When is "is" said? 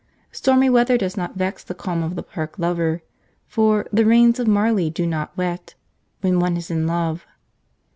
6.57-6.71